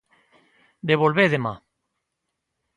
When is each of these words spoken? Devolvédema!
Devolvédema! 0.89 1.53